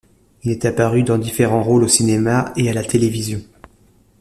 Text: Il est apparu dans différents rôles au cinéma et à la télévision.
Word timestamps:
Il 0.41 0.49
est 0.51 0.65
apparu 0.65 1.03
dans 1.03 1.19
différents 1.19 1.61
rôles 1.61 1.83
au 1.83 1.87
cinéma 1.87 2.53
et 2.57 2.67
à 2.67 2.73
la 2.73 2.83
télévision. 2.83 3.39